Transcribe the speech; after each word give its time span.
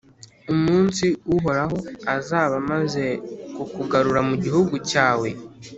Umunsi 0.53 1.05
Uhoraho 1.35 1.77
azaba 2.15 2.53
amaze 2.63 3.05
kukugarura 3.55 4.21
mu 4.29 4.35
gihugu 4.43 4.73
cyawe, 4.89 5.29